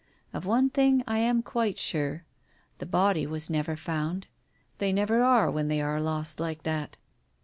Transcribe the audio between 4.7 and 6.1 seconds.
They never are when they are